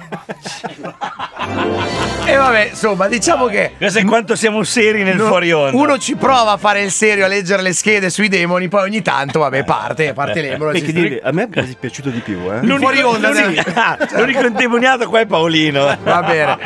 E 2.25 2.35
vabbè, 2.35 2.67
insomma, 2.69 3.07
diciamo 3.07 3.47
che 3.47 3.73
Questo 3.77 3.99
è 3.99 4.05
quanto 4.05 4.35
siamo 4.35 4.63
seri 4.63 5.03
nel 5.03 5.15
no- 5.17 5.27
fuori 5.27 5.51
onda. 5.51 5.75
uno 5.77 5.97
ci 5.97 6.15
prova 6.15 6.51
a 6.51 6.57
fare 6.57 6.81
il 6.83 6.91
serio, 6.91 7.25
a 7.25 7.27
leggere 7.27 7.61
le 7.61 7.73
schede 7.73 8.09
sui 8.09 8.27
demoni, 8.29 8.67
poi 8.67 8.83
ogni 8.83 9.01
tanto, 9.01 9.39
vabbè, 9.39 9.63
parte, 9.63 10.13
parte 10.13 10.41
l'embolo. 10.41 10.75
Sta- 10.75 10.91
dire, 10.91 11.19
a 11.23 11.31
me 11.31 11.49
è 11.51 11.75
piaciuto 11.75 12.09
di 12.09 12.19
più, 12.19 12.39
eh. 12.51 12.59
L'unico, 12.61 12.77
fuori 12.79 13.01
onda, 13.01 13.29
l'unico, 13.31 13.71
dai. 13.71 13.97
l'unico 14.13 14.45
indemoniato 14.45 15.07
qua 15.09 15.19
è 15.19 15.25
Paolino. 15.25 15.97
Va 16.03 16.21
bene. 16.23 16.57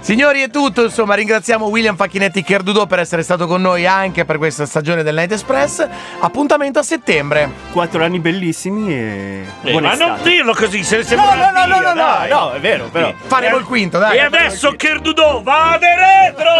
Signori, 0.00 0.42
è 0.42 0.50
tutto. 0.50 0.84
Insomma, 0.84 1.14
ringraziamo 1.14 1.66
William 1.66 1.96
Facchinetti 1.96 2.42
Cherdudo 2.42 2.86
per 2.86 2.98
essere 2.98 3.22
stato 3.22 3.46
con 3.46 3.60
noi 3.62 3.86
anche 3.86 4.24
per 4.24 4.36
questa 4.38 4.66
stagione 4.66 4.81
del 4.82 5.14
Night 5.14 5.32
Express. 5.32 5.86
Appuntamento 6.20 6.78
a 6.78 6.82
settembre. 6.82 7.50
Quattro 7.72 8.04
anni 8.04 8.18
bellissimi 8.18 8.92
e 8.92 9.44
Eh, 9.62 9.80
ma 9.80 9.94
non 9.94 10.18
dirlo 10.22 10.54
così, 10.54 10.82
se 10.82 10.98
ne 10.98 11.04
sembra 11.04 11.34
No, 11.34 11.50
no, 11.50 11.66
no, 11.66 11.80
no, 11.80 11.80
no, 11.80 11.94
no. 11.94 12.26
No, 12.28 12.52
è 12.52 12.60
vero, 12.60 12.88
però. 12.90 13.12
Faremo 13.26 13.56
il 13.56 13.64
quinto, 13.64 13.98
dai. 13.98 14.16
E 14.16 14.20
adesso 14.20 14.72
Kerdudo, 14.72 15.40
vade 15.42 15.86
retro! 15.94 16.50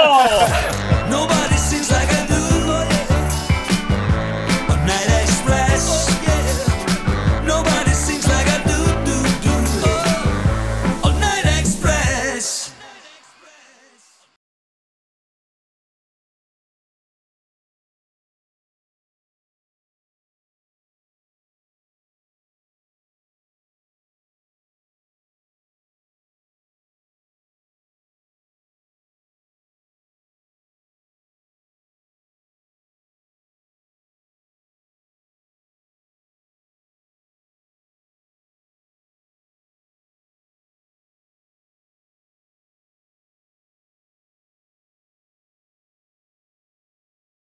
Nobody 1.08 1.56